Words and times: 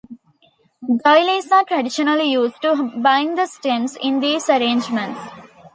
Doilies 1.05 1.51
are 1.51 1.63
traditionally 1.63 2.31
used 2.31 2.59
to 2.63 2.91
bind 3.03 3.37
the 3.37 3.45
stems 3.45 3.95
in 4.01 4.19
these 4.19 4.49
arrangements. 4.49 5.19